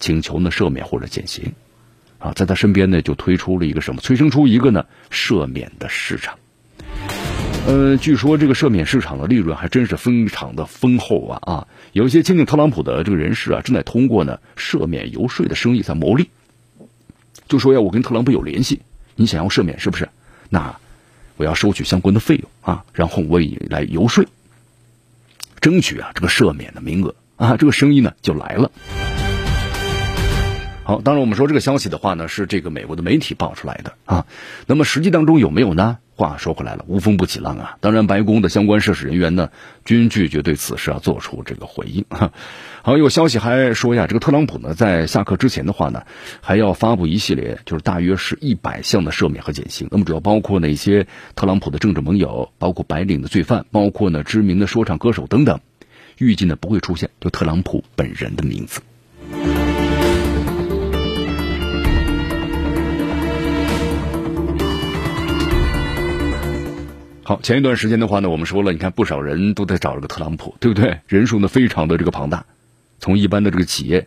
[0.00, 1.52] 请求呢赦免或者减刑。
[2.18, 4.00] 啊，在他身边呢，就推出了一个什么？
[4.00, 6.36] 催生出一个呢赦免的市场。
[7.68, 11.68] 呃，据说这个赦免市场的利润还真是非常的丰厚啊啊！
[11.92, 16.28] 有些亲近特朗普的这个人士啊，正在通过呢赦免游说的生意在牟利。
[17.48, 18.80] 就说呀，我跟特朗普有联系，
[19.14, 20.08] 你想要赦免是不是？
[20.48, 20.76] 那
[21.36, 24.24] 我要收取相关的费用啊，然后我也来游说，
[25.60, 28.70] 争取啊这个赦免的名额啊，这个生意呢就来了。
[30.84, 34.26] 好，当然我们说这个消息的话呢，是这个美国的媒体爆出来的啊，
[34.66, 35.98] 那么实际当中有没有呢？
[36.16, 37.76] 话说回来了，无风不起浪啊！
[37.80, 39.50] 当然，白宫的相关涉事人员呢，
[39.84, 42.06] 均拒绝对此事啊做出这个回应。
[42.82, 46.04] 好，有消息还说呀，这个特朗普呢，在下课之前的话呢，
[46.40, 49.88] 还要发布一系列，就是大约是一百项的赦免和减刑。
[49.90, 51.06] 那么主要包括哪些？
[51.34, 55.60] 特朗普的政治盟友，包括白领的罪犯，包括呢知名的说唱歌手等等，
[56.16, 58.80] 预计呢不会出现就特朗普本人的名字。
[67.28, 71.00] 好，前一段时间的话呢，我们说了，你看不少人都在找这个特朗普，对不对？
[71.08, 72.46] 人数呢非常的这个庞大，
[73.00, 74.06] 从一般的这个企业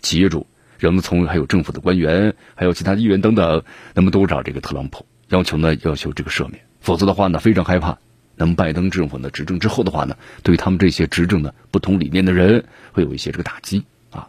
[0.00, 0.46] 企业主，
[0.78, 7.98] 人们从还有政府的官员，还有其他议员等等，那么都找这个特朗普，要求呢要求这个赦免，否则的话呢非常害怕，
[8.34, 14.26] 那么拜登政府呢执政之后的话呢，对他们这些执政的不同理念的人会有一些这个打击啊。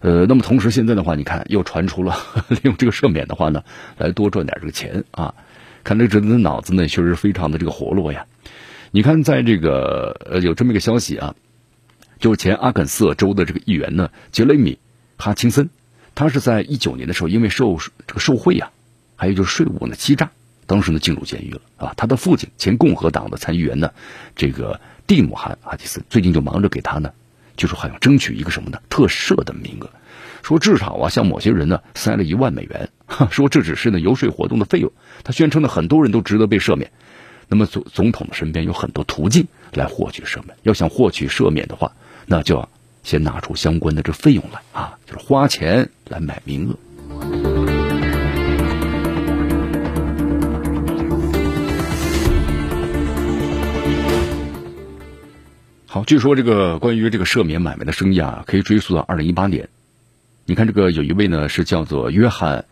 [0.00, 2.14] 呃，那么同时现在的话，你看又传出了
[2.50, 3.64] 利用这个赦免的话呢，
[3.96, 5.34] 来多赚点这个钱啊。
[5.84, 8.26] 看这人的脑子呢，确实非常的这个活络呀。
[8.90, 11.34] 你看，在这个呃，有这么一个消息啊，
[12.18, 14.78] 就是前阿肯色州的这个议员呢，杰雷米
[15.16, 15.70] 哈钦森，
[16.14, 18.70] 他是在一九年的时候，因为受这个受贿呀，
[19.16, 20.30] 还有就是税务呢欺诈，
[20.66, 21.94] 当时呢进入监狱了啊。
[21.96, 23.92] 他的父亲前共和党的参议员呢，
[24.36, 27.12] 这个蒂姆汉哈基森最近就忙着给他呢
[27.56, 28.80] 就是好像争取一个什么呢？
[28.88, 29.90] 特赦的名额，
[30.42, 32.88] 说至少啊，向某些人呢塞了一万美元，
[33.30, 34.90] 说这只是呢游说活动的费用。
[35.24, 36.90] 他宣称呢，很多人都值得被赦免。
[37.48, 41.92] 那么总总统的身边有很多途径来获取赦免，要想获取赦免的话，
[42.26, 42.68] 那就要
[43.02, 46.76] 先拿出相关的这费用来啊，就是花钱来买名额。
[55.86, 59.68] 好，据说这个关于这个赦免买卖的生意啊，可以追溯到二零一八年。
[60.52, 62.66] 你看，这个有一位呢是叫做约翰。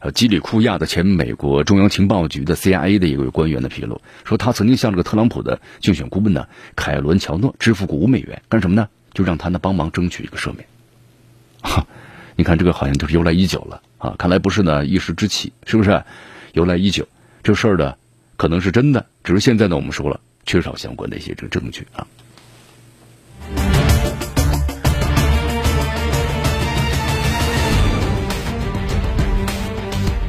[0.00, 8.90] 呃，基里库亚的前美国中央情报局的 CIA 的一位官员的披露说，他曾经向这个特朗普的竞选顾问呢凯伦乔诺支付过五美元，干什么呢？
[9.14, 10.66] 就让他呢帮忙争取一个赦免。
[11.62, 11.86] 哈，
[12.36, 16.04] 你看这个好像就是由来已久了啊，看来不是呢一时之气，是不是？
[16.52, 17.08] 由来已久，
[17.42, 17.94] 这事儿呢
[18.36, 22.06] 可能是真的，只是现在呢我们说了缺少相关的一些这个证据啊。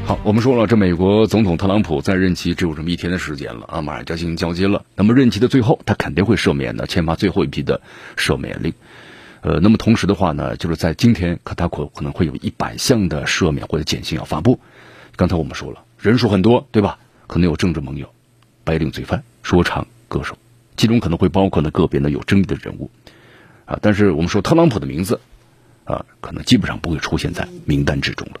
[0.06, 4.84] 好，我们说了，这美国总统特朗普在任期只有这么一天的时间了啊，马上就要进行交接了。
[4.94, 7.80] 那么任期的最后，他肯定会赦免的，签发最后一批的
[8.16, 8.72] 赦免令。
[9.40, 14.60] 呃，那么同时的话呢，就是在今天，可他可可能会有一百项的赦免或者减刑要发布。
[15.16, 17.00] 刚才我们说了，人数很多，对吧？
[17.26, 18.08] 可能有政治盟友、
[18.62, 20.38] 白领罪犯、说唱歌手，
[20.76, 22.88] 其中可能会包括呢个别呢有争议的人物
[23.64, 23.76] 啊。
[23.82, 25.18] 但是我们说特朗普的名字
[25.82, 28.40] 啊，可能基本上不会出现在名单之中了。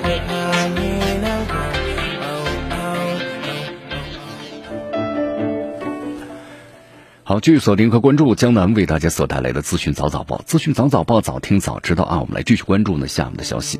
[7.31, 12.19] 好，继续锁定和关注江南为大家所带来的资讯早早报，资讯早早报，早听早知道啊！
[12.19, 13.79] 我们来继续关注呢下面的消息，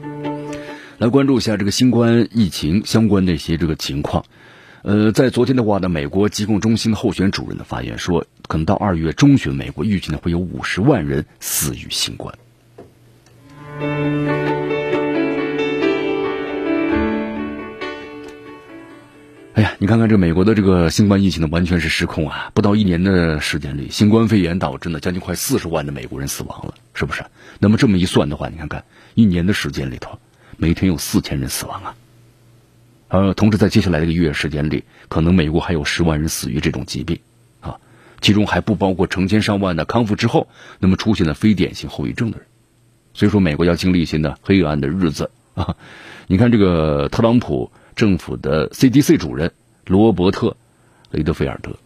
[0.99, 4.23] 来关注一下这个新冠疫情相关的一些这个情况。
[4.83, 12.33] 呃，在昨天的话呢，美国疾控中心候选主任的发言说，可能到二月中旬，美国预计呢会有五十万人死于新冠。
[19.53, 22.51] 哎呀，你看看这美国的这个新冠疫情呢，完全是失控啊！
[22.53, 27.25] 不到一年的时间里，新冠肺炎导致呢将近快四十万的美国人死亡了，是不是？
[27.59, 30.19] 那么这么一算的话，你看看一年的时间里头，
[30.55, 31.95] 每天有四千人死亡啊！
[33.09, 37.19] 呃，同时在接下来的一个月时间里，可能美国还有十万人死于这种疾病
[37.59, 37.75] 啊，
[38.21, 40.47] 其中还不包括成千上万的康复之后
[40.79, 42.47] 那么出现了非典型后遗症的人。
[43.13, 45.75] 所以说，美国要经历一些呢黑暗的日子啊！
[46.27, 47.69] 你看这个特朗普。
[48.01, 49.51] 政府的 CDC 主任
[49.85, 50.47] 罗伯特·
[51.11, 51.77] 雷德菲尔德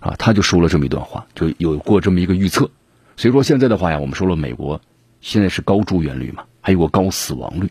[0.00, 2.70] 啊，他就说了这么一段话，就有过这么一个预测。
[3.18, 4.80] 所以说现在的话呀，我们说了，美国
[5.20, 7.68] 现在是高住院率嘛，还有个高死亡率。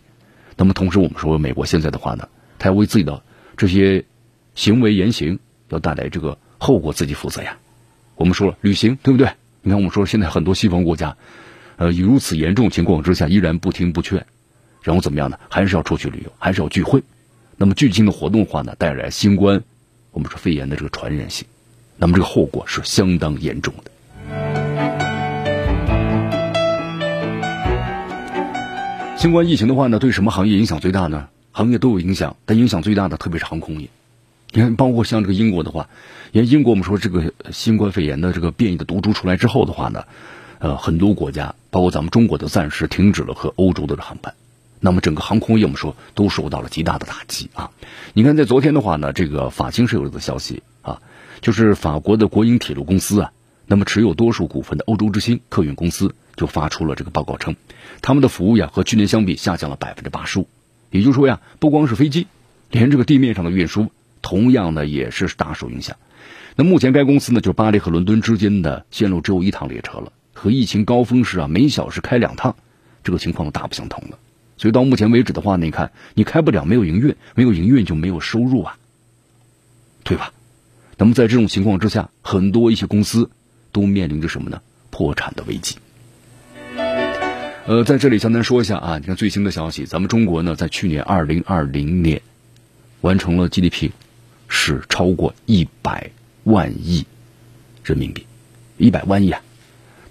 [0.55, 3.23] 那么同时，我们说美国现在的话呢，他要为自己的
[3.57, 4.05] 这些
[4.53, 7.57] 行为言行要带来这个后果自己负责呀。
[8.15, 9.27] 我们说了旅行，对不对？
[9.63, 11.17] 你看，我们说现在很多西方国家，
[11.77, 14.23] 呃，如此严重情况之下，依然不听不劝，
[14.83, 15.39] 然后怎么样呢？
[15.49, 17.01] 还是要出去旅游，还是要聚会。
[17.57, 19.63] 那么聚集的活动的话呢，带来新冠，
[20.11, 21.47] 我们说肺炎的这个传染性，
[21.95, 23.91] 那么这个后果是相当严重的。
[29.17, 31.29] 新冠疫情的话呢，对什么行业影响最大呢？
[31.53, 33.87] 行业都有影响，但影响最大的特别是航空业。
[34.51, 35.89] 你看，包括像这个英国的话，
[36.33, 40.03] 因为英国我们说这个新冠肺炎的这个变异的毒株出来之后的话呢，
[40.59, 44.33] 呃，很多国家，包括咱们中国都暂时停止了和欧洲的航班。
[44.85, 47.71] 那么整个航空业，我们说都受到了极大的打击啊！
[48.13, 51.01] 你看，在昨天的话呢，这个法新社有个消息啊，
[51.41, 53.31] 就是法国的国营铁路公司啊，
[53.65, 57.55] 那么持有多数股份的欧洲之星客运公司就发出了这个报告称，
[58.03, 60.47] 他们的服务呀和去年相比下降了百分之八十五。
[60.91, 62.27] 也就是说呀，不光是飞机，
[62.69, 63.89] 连这个地面上的运输
[64.21, 65.97] 同样呢也是大受影响。
[66.55, 72.55] 那目前该公司呢，就巴黎和伦敦之间的线路只有一趟列车了，和疫情高峰时啊每小时开两趟，
[73.03, 74.19] 这个情况大不相同了。
[74.57, 78.77] 所以到目前为止的话，你看你开不了，没有营运，没有营运就没有收入啊，
[80.03, 80.31] 对吧？
[80.97, 83.29] 那么在这种情况之下，很多一些公司
[83.71, 84.61] 都面临着什么呢？
[84.91, 85.77] 破产的危机。
[87.67, 92.21] 呃，在这里向咱说一下啊，你看最新的消息，咱们中国呢在去年二零二零年
[93.01, 93.89] 完成了 GDP
[94.47, 96.11] 是超过一百
[96.43, 97.05] 万亿
[97.83, 98.25] 人民币，
[98.77, 99.41] 一百万亿啊！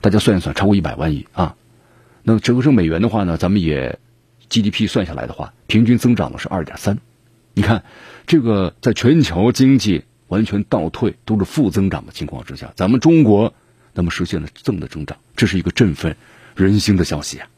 [0.01, 1.55] 大家算一算，超过一百万亿啊！
[2.25, 3.99] 那折合成美元的话呢，咱们也
[4.49, 6.99] GDP 算下来的话，平均增长的是二点三。
[7.55, 7.85] 你看，
[8.27, 13.55] 这个在全球经济完全倒退、都是负增长的情况之下，咱们中国
[13.93, 16.17] 那么实现了正的增长，这是一个振奋
[16.57, 17.49] 人心的消息啊。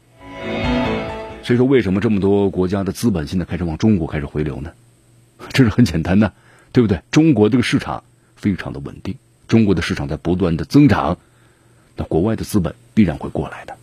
[1.43, 4.71] 所以说，为什么这么多国家的资本现在开始往中国开始回流呢？
[5.49, 6.33] 这是很简单的，
[6.71, 7.01] 对不对？
[7.09, 8.03] 中国这个市场
[8.35, 9.15] 非常的稳定，
[9.47, 11.17] 中国的市场在不断的增长，
[11.95, 13.77] 那国外的资本必然会过来的。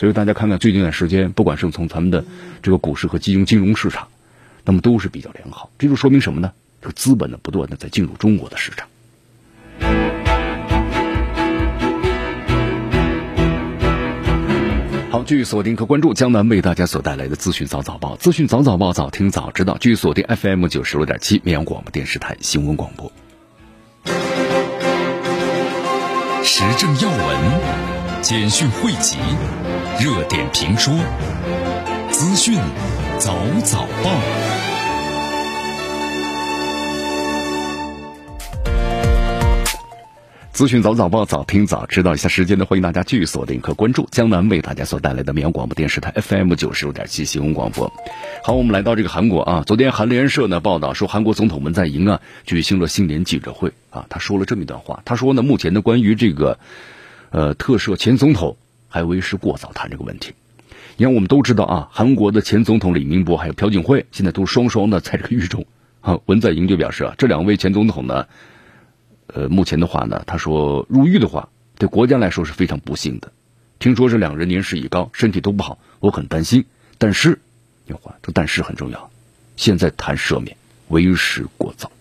[0.00, 2.24] 所以大家看看最近一段时间，不管是从咱们的
[2.62, 4.08] 这个股市和金融金融市场，
[4.64, 5.70] 那么都是比较良好。
[5.78, 6.52] 这就说明什么呢？
[6.80, 8.88] 这个资本呢，不断的在进入中国的市场。
[15.10, 19.76] 好，继续锁定和关注江南为大家所带来的资讯早早报，资讯早早报，早听早知道。
[19.78, 23.12] 继续锁定 FM 九十六点七绵阳广播电视台新闻广播。
[26.42, 27.89] 时政要闻、
[28.22, 29.16] 简讯汇集、
[29.98, 30.94] 热点评说、
[32.10, 32.54] 资讯
[33.18, 34.10] 早早报。
[40.52, 42.12] 资讯早早报，早听早知道。
[42.12, 47.90] 一下时间呢，欢迎大家继续锁定和关注江南为大家所带来的绵阳广播电视台 FM 九十六点七新闻广播。
[48.44, 56.58] 好，我们来到这个韩国啊，昨天韩联社呢报道说，韩国总统文在寅啊举行了新年记者会啊，他说了这么一段话，他说呢，目前呢关于这个
[57.30, 58.56] 呃特赦前总统
[58.88, 60.34] 还为时过早谈这个问题。
[60.96, 65.66] 你看，我们都知道啊，韩国的前总统李明博还有朴槿惠现在都双双的在这个狱中
[66.00, 66.20] 啊。
[66.26, 68.26] 文在寅就表示啊，这两位前总统呢。
[69.32, 73.30] 呃，目前的话呢，他说入狱的话，对国家来说是非常不幸的。
[73.78, 76.64] 听说这两人年事已高，身体都不好，我很担心。
[76.98, 77.38] 但是，
[77.86, 79.08] 你话这但是很重要。
[79.56, 80.56] 现在谈赦免
[80.88, 81.92] 为时过早。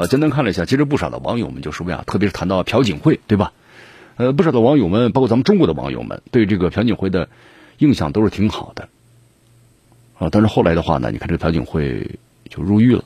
[0.00, 3.52] 啊，简单看了一下，其实不少的网友们就说呀，特别是谈到朴槿惠，对吧？
[4.16, 7.28] 呃，不少的网友们，包括咱们中国的网友们，对这个朴槿惠的
[7.76, 8.88] 印象都是挺好的。
[10.18, 13.04] 啊，但是后来的话呢，你看这个朴槿惠就入狱了，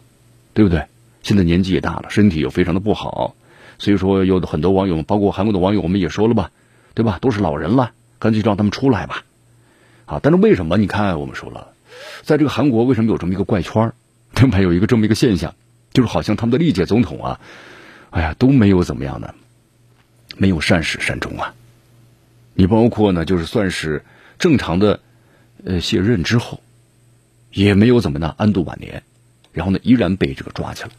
[0.52, 0.84] 对不对？
[1.24, 3.34] 现在年纪也大了，身体又非常的不好，
[3.78, 6.52] 所以说有的很多网友，包括韩国的网友，我们也说了吧，
[6.94, 7.18] 对吧？
[7.20, 9.24] 都是老人了，干脆让他们出来吧。
[10.06, 10.76] 啊，但是为什么？
[10.76, 11.72] 你看，我们说了，
[12.22, 13.92] 在这个韩国为什么有这么一个怪圈
[14.32, 14.60] 对吧？
[14.60, 15.54] 有一个这么一个现象，
[15.94, 17.40] 就是好像他们的历届总统啊，
[18.10, 19.34] 哎呀，都没有怎么样的，
[20.36, 21.54] 没有善始善终啊。
[22.52, 24.04] 你包括呢，就是算是
[24.38, 25.00] 正常的
[25.64, 26.60] 呃卸任之后，
[27.52, 29.04] 也没有怎么呢安度晚年，
[29.52, 30.90] 然后呢依然被这个抓起来。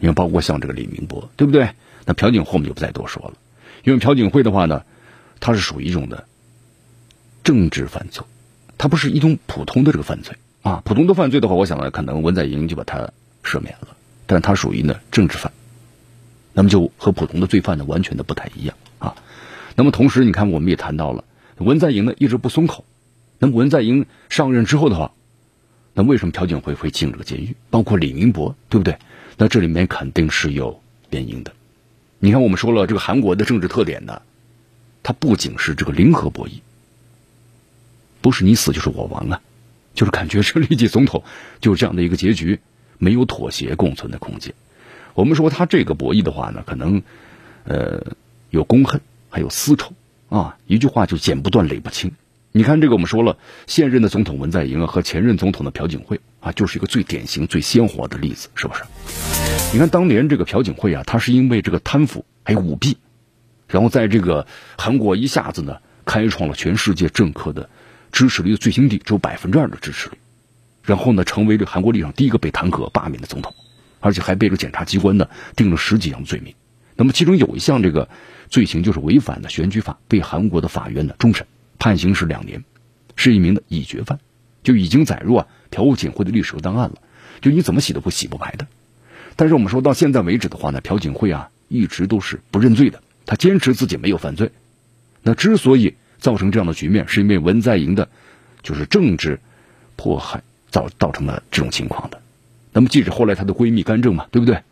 [0.00, 1.70] 你看，包括像这个李明博，对不对？
[2.04, 3.34] 那朴槿惠我们就不再多说了，
[3.84, 4.82] 因为朴槿惠的话呢，
[5.38, 6.26] 它是属于一种的
[7.44, 8.24] 政治犯罪，
[8.78, 10.82] 他不是一种普通的这个犯罪啊。
[10.84, 13.12] 普通的犯罪的话，我想呢，可能文在寅就把他
[13.44, 13.96] 赦免了，
[14.28, 15.50] 但它属于呢政治犯，
[16.52, 19.16] 那么就和普通的罪犯呢完全的不太一样啊。
[19.74, 21.24] 那么同时，你看我们也谈到了
[21.56, 22.84] 文在寅呢一直不松口，
[23.38, 25.12] 那么文在寅上任之后的话，
[25.94, 27.56] 那为什么朴槿惠会进这个监狱？
[27.70, 28.98] 包括李明博，对不对？
[29.36, 31.52] 那这里面肯定是有原因的。
[32.18, 34.20] 你看，我们说了这个韩国的政治特点呢，
[35.02, 36.52] 它不仅是这个零和博弈，
[38.20, 39.40] 不是你死就是我亡啊，
[39.94, 41.22] 就是感觉是立即总统
[41.60, 42.60] 就是这样的一个结局，
[42.98, 44.54] 没有妥协共存的空间。
[45.14, 47.02] 我们说他这个博弈的话呢，可能
[47.64, 48.02] 呃
[48.50, 49.92] 有公恨，还有私仇
[50.28, 52.12] 啊，一句话就剪不断，理不清。
[52.50, 58.82] 你看这个，我们说了，现任的总统文在寅啊和前任总统的朴槿惠啊，就是一个最典型、最鲜活的例子，是不是？
[59.72, 62.96] 你看当年这个朴槿惠啊，他是因为这个贪腐还有舞弊，
[63.68, 64.46] 然后在这个
[64.78, 67.68] 韩国一下子呢，开创了全世界政客的
[68.12, 70.16] 支持率的最新低，只有百分之二的支持率，
[70.88, 73.54] 然后呢，成为这韩国历史上第一个被弹劾罢免的总统，
[74.00, 76.54] 而且还被这检察机关呢定了十几项罪名。
[76.96, 78.08] 那么其中有一项这个
[78.48, 81.46] 罪行就是违反了选举法，被韩国的法院呢终审。
[81.78, 82.64] 判刑是两年，
[83.16, 84.18] 是一名的已决犯，
[84.62, 86.94] 就已经载入啊朴槿惠的历史档案了，
[87.42, 88.66] 就你怎么洗都不洗不白的。
[89.36, 94.50] 但是我们说到现在为止的话呢，朴槿惠啊一直都是不认罪的，他坚持自己没有犯罪。
[95.22, 98.08] 那之所以造成这样的局面，是因为文在寅的，
[98.62, 99.38] 就是政治
[99.96, 102.20] 迫害造造成了这种情况的。
[102.72, 104.62] 那么，即使后来她的闺蜜干政嘛，对不对？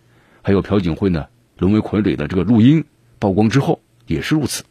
[0.43, 1.27] 还有朴槿惠呢
[1.59, 2.85] 沦为傀儡的这个录音
[3.19, 4.65] 曝光之后，也是如此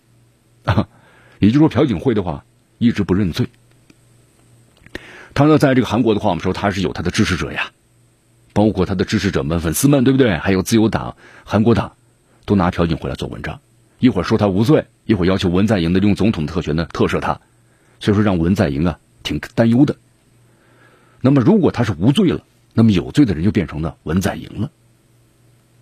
[0.63, 0.87] 啊。
[1.39, 2.45] 也就是说，朴槿惠的话
[2.77, 3.47] 一直不认罪。
[5.33, 7.71] 他呢，在这个韩国的话，我们说他是有他的支持者呀，
[8.53, 10.37] 包括他的支持者们、粉丝们，对不对？
[10.37, 11.91] 还有自由党、韩国党，
[12.45, 13.59] 都拿朴槿惠来做文章，
[13.99, 17.41] 一会儿说他无罪，一会儿要求文在寅的用总统特权呢特赦他，
[17.99, 19.97] 所以说让文在寅啊挺担忧的。
[21.25, 22.43] 那么，如果他是无罪了，
[22.75, 24.69] 那么有罪的人就变成了文在寅了，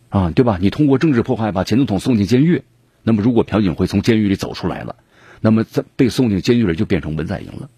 [0.07, 0.57] 啊，对吧？
[0.61, 2.63] 你通过政治迫害把前总统送进监狱，
[3.01, 4.95] 那么如果朴槿惠从监狱里走出来了。
[5.41, 7.69] 那么在被送进监狱里就变成文在寅了。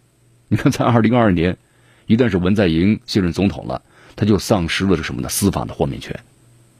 [0.48, 1.58] 你看，在二零二二年，
[2.06, 3.82] 一旦是文在寅卸任总统了，
[4.16, 5.30] 他就丧失了这什么呢？
[5.30, 6.20] 司法的豁免权，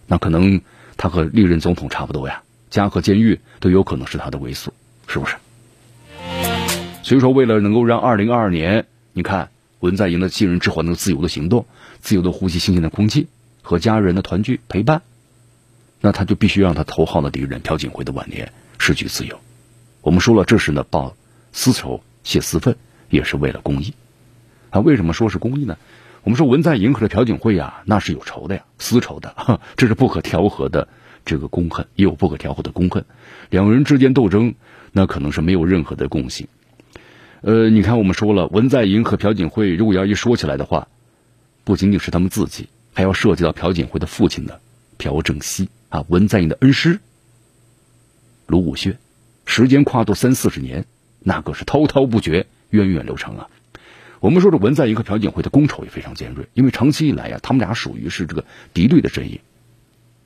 [0.06, 0.62] 那可能
[0.98, 4.72] 他和历任总统差不多呀，家和监狱都有可能是他的归宿，
[5.08, 5.36] 是不是？
[7.02, 9.50] 所以说，为了能够让二零二二年，你看
[9.86, 11.66] 文在寅的继任之后能自由的行动，
[12.02, 13.28] 自由的呼吸新鲜的空气，
[13.62, 15.02] 和家人的团聚陪伴，
[16.02, 19.40] 那他就必须让他头号的敌人朴槿惠的晚年失去自由。
[20.02, 21.16] 我们说了，这是呢报
[21.54, 22.76] 私仇、泄私愤。
[23.08, 23.94] 也是为了公益，
[24.72, 25.78] 啊，为什么说是公益呢？
[26.24, 30.88] 我们说文在寅和朴槿惠呀，那是有仇的呀，私仇的，这是不可调和的
[31.24, 33.06] 这个公恨，也有不可调和的公恨，
[33.52, 34.56] 两个人之间斗争，
[34.92, 36.48] 那可能是没有任何的共性。
[37.42, 40.88] 呃，你看我们说了，文在寅和朴槿惠，如果要一说起来的话，
[41.64, 44.60] 不仅仅是他们自己，还要涉及到朴槿惠的父亲的
[44.98, 47.00] 朴正熙啊，文在寅的恩师
[48.48, 48.98] 卢武铉，
[49.46, 50.86] 时间跨度三四十年，
[51.20, 52.48] 那可是滔滔不绝。
[52.72, 53.48] 源远流长啊！
[54.20, 59.40] 我们说这文在寅和朴槿惠的公仇也非常尖锐，因为长期以来呀，他们俩属于是这个敌对的阵营。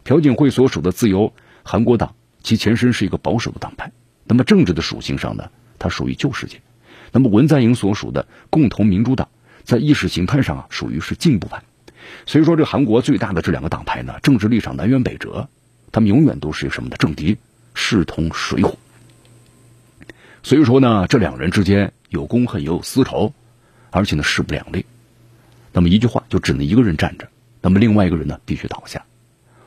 [0.03, 3.91] 朴槿惠所属的自由韩国党，其前身是一个保守的党派，
[4.24, 6.57] 那么政治的属性上呢，它属于旧世界；
[7.12, 9.30] 那么文在寅所属的共同民主党，
[9.64, 11.64] 在意识形态上啊，属于是进步派。
[12.26, 15.47] 所以说，这韩国最大的这两个党派呢，政治立场南辕北辙，
[15.91, 17.38] 他们永远都是什么的政敌，
[17.74, 18.78] 势同水火。
[20.43, 21.93] 所以说呢，这两人之间。
[22.10, 23.36] 有公恨，也有私仇，
[23.91, 24.84] 而且呢势不两立。
[25.72, 27.30] 那么一句话，就只能一个人站着，
[27.62, 29.05] 那么另外一个人呢必须倒下。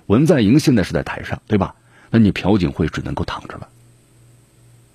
[0.07, 1.77] 文在寅现在是在台上，对吧？
[2.11, 3.69] 那你朴槿惠只能够躺着了。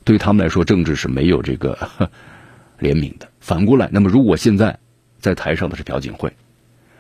[0.04, 2.10] 对他们来说，政治是没有这个
[2.80, 3.28] 怜悯的。
[3.40, 4.80] 反过来，那么如果现在
[5.20, 6.34] 在台上的是朴槿惠，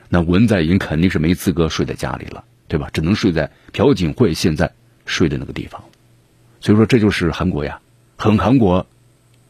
[0.09, 2.89] 那文在寅肯定是没资格睡在家里了，对吧？
[2.93, 4.71] 只能睡在朴槿惠现在
[5.05, 5.83] 睡的那个地方。
[6.61, 7.79] 所以说，这就是韩国呀，
[8.17, 8.85] 很韩国。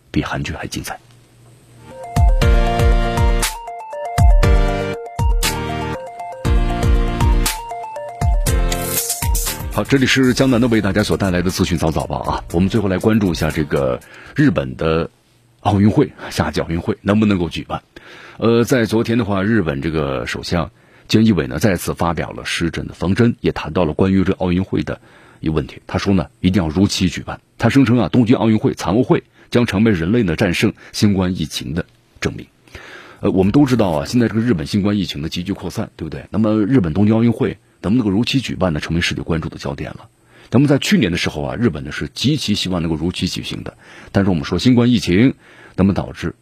[0.10, 0.98] 比韩剧还精彩。
[9.72, 12.44] 好，这里是江南的为大家所带来的资讯早早报啊。
[12.54, 14.00] 我们最后来关注一下这个
[14.34, 15.08] 日本的
[15.62, 17.84] 奥运会，夏季奥运会能不能够举办？
[18.38, 20.72] 呃，在昨天的话，日本这个首相
[21.10, 25.02] 菅义伟呢再次发表了施政的方针，也谈到了关于这奥运会的
[25.40, 25.82] 一个问题。
[25.88, 27.42] 他说呢，一定要如期举办。
[27.58, 29.24] 他声称啊，东京奥运会、残奥会。
[29.50, 31.86] 将成为人类呢战胜新冠疫情的
[32.20, 32.46] 证明。
[33.22, 36.26] 呃，我们都知道啊，现在这个日本新冠疫情的急剧扩散，对不对？
[36.32, 38.82] 那么日本东京奥运会能不能够如期举办呢？
[38.82, 40.10] 成为世界关注的焦点了。
[40.52, 43.78] 那么在去年的时候啊，日本呢是极其希望能够如期举行的，
[44.12, 45.34] 但是我们说新冠疫情，
[45.76, 46.36] 那么导致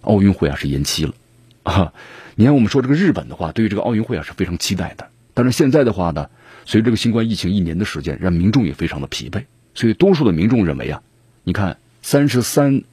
[0.00, 1.14] 奥运会啊是延期了
[1.62, 1.92] 啊。
[2.34, 6.28] 你看我们说这个日本的话，对于这个奥运会啊是非常期待的，但是现在的话呢，
[6.64, 9.44] 随着这个新冠疫情一年的时间，让民众也非常的疲惫，
[9.74, 11.02] 所以多数的民众认为啊，
[11.44, 11.78] 你看。
[12.02, 12.84] 三十三、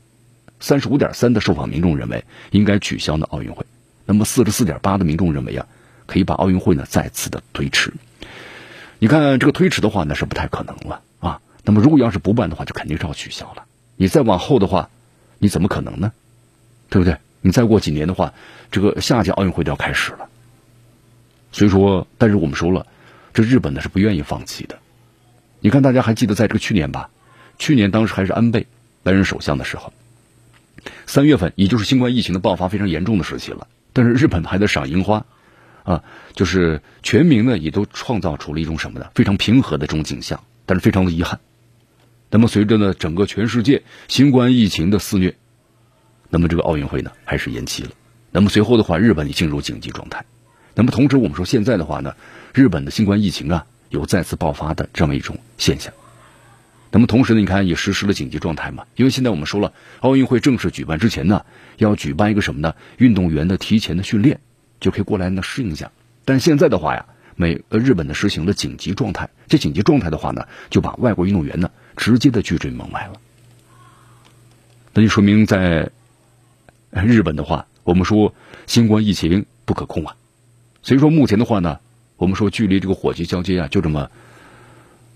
[0.60, 3.64] 三十五点三的受访民众认为应该取消呢奥运会，
[4.08, 5.68] 那么四十四点八的民众认为啊，
[6.08, 7.94] 可以把奥运会呢再次的推迟。
[9.04, 11.42] 你看这个推迟的话，那是不太可能了啊。
[11.66, 13.66] 那么如果要是不办的话，就肯定是要取消了。
[13.98, 14.90] 你再往后的话，
[15.40, 16.14] 你怎么可能呢？
[16.90, 17.18] 对不对？
[17.42, 18.34] 你再过几年的话，
[18.72, 20.30] 这个下届奥运会就要开始了。
[21.52, 22.88] 所以说，但是我们说了，
[23.34, 24.80] 这日本呢是不愿意放弃的。
[25.60, 27.10] 你看，大家还记得在这个去年吧？
[27.60, 28.68] 去年当时还是安倍。
[29.04, 29.92] 担任首相的时候，
[31.06, 33.68] 三月份也就是新冠疫情的爆发非常严重的时期了。
[33.92, 35.26] 但是日本还在赏樱花，
[35.84, 36.04] 啊，
[36.34, 39.12] 就是全民呢也都创造出了一种什么呢？
[39.16, 40.44] 非常平和的这种景象。
[40.66, 41.42] 但是非常的遗憾，
[42.30, 45.36] 那么随着呢整个全世界新冠疫情的肆虐，
[46.30, 47.90] 那么这个奥运会呢还是延期了。
[48.32, 50.24] 那么随后的话，日本也进入紧急状态。
[50.74, 52.16] 那么同时我们说现在的话呢，
[52.54, 55.94] 日本的新冠疫情啊有再次爆发的这么一种现象。
[56.92, 58.86] 那么同时呢，你看也实施了紧急状态嘛？
[58.96, 62.74] 因为现在我们说了，奥运会正式举办之前呢，要举办一个什么呢？
[63.00, 64.40] 运动员的提前的训练，
[64.84, 65.90] 就可以过来呢适应一下。
[66.26, 67.06] 但现在的话呀，
[67.36, 73.20] 美呃日本的实行了紧急状态，这紧急状态的话呢，就把外国运动员呢直接的拒之门外了。
[74.94, 75.90] 那就说明在
[76.92, 78.36] 日本的话，我们说
[78.68, 80.16] 新冠疫情不可控啊。
[80.84, 81.80] 所以说目前的话呢，
[82.18, 84.12] 我们说距离这个火炬交接啊，就这么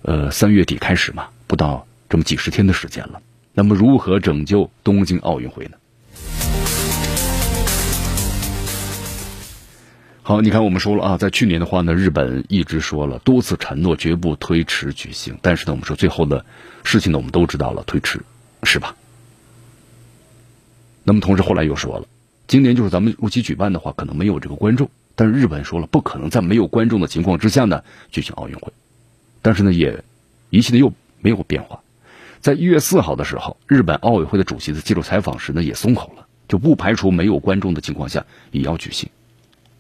[0.02, 1.28] 呃三月底开始嘛。
[1.46, 3.22] 不到这么几十天的时间了，
[3.54, 5.78] 那么如何拯救东京奥运会呢？
[10.28, 16.46] 好，你看我们说了啊，在去年的话呢，日本一直说了多次承诺绝不推迟举行，但是呢，我们说最后的
[16.84, 18.20] 事情呢，我们都知道了，推迟
[18.64, 18.98] 是吧？
[21.06, 22.08] 那么同时后来又说了，
[22.46, 28.74] 今年就是咱们如期举办的话，可能没有这个观众，但是日本说了不可能在没有观众的情况之下呢举行奥运会，
[29.42, 30.04] 但是呢，也
[30.50, 30.92] 一切的又。
[31.22, 31.80] 没有变化，
[32.42, 39.10] 在一月四号的时候，日本奥委会的主席在接受采访时呢，也松口了，就不排除没有观众的情况下也要举行。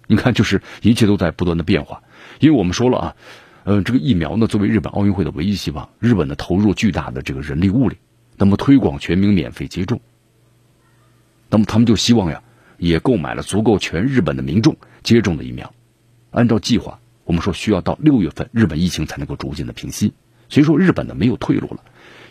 [0.08, 2.02] 你看，就是一切都在不断的变化。
[2.40, 3.16] 因为我们说了啊，
[3.66, 7.98] 呃，这个疫苗呢，作为日本奥运会的唯一希望，日本呢投入巨大的这个人力物力，
[8.38, 10.00] 那么推广全民免费接种，
[11.50, 12.42] 那么他们就希望呀，
[12.78, 15.74] 也购买了足够全日本的民众接种的疫苗。
[16.32, 20.14] 按照计划，我们说需要到六月份，日本疫情才能够逐渐的平息。
[20.50, 21.82] 所以说，日本呢没有退路了，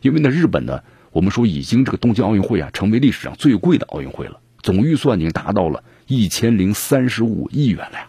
[0.01, 8.09] 因为呢，日本呢，我们说已经这个东京奥运会啊，成为历史上最贵的奥运会了，总预算已经达到了一千零三十五亿元了呀。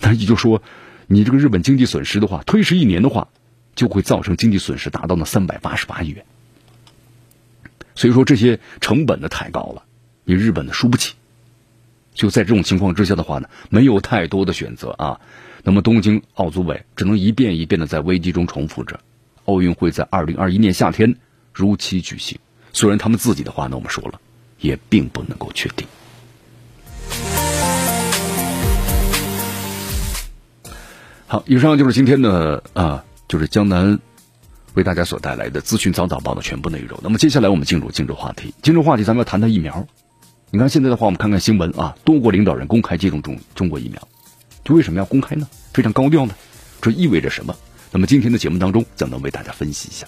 [0.00, 0.62] 那也就说，
[1.06, 3.28] 你这个日本经济损失的话，推迟一年的话，
[3.74, 6.24] 就会造成经济损失达到那三百八十八亿元。
[7.94, 9.84] 所以说这些成本呢太高了，
[10.24, 11.14] 你日本的输不起。
[12.12, 15.20] 就在这种情况之下的话呢，没有太多的选择啊。
[15.62, 19.00] 那么东京奥组委只能一遍一遍的在危机中重复着，
[19.46, 21.16] 奥运会在二零二一年夏天
[21.52, 22.38] 如期举行。
[22.72, 24.20] 虽然他们自己的话呢，我们说了，
[24.60, 25.86] 也并不能够确定。
[31.34, 33.98] 好，以上就是今天的啊，就是江南
[34.74, 36.96] 为大家所带来的资讯早早报的全部内容。
[37.02, 39.84] 那么接下来我们进入今日话题，今日话题咱们要谈谈疫苗。
[40.52, 44.06] 你看现在的话，我们看看新闻啊，多国领导人公开接种中中国疫苗，
[44.62, 45.48] 就为什么要公开呢？
[45.72, 46.36] 非常高调呢？
[46.80, 47.56] 这意味着什么？
[47.90, 50.06] 那么今天的节目当中，咱们为大家分析一下。